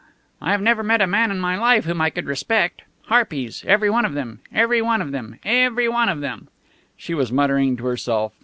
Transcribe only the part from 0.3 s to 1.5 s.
"I have never met a man in